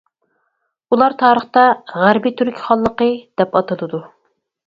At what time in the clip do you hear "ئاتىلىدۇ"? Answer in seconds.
3.61-4.01